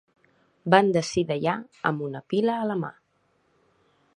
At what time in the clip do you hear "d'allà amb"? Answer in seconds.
1.31-2.07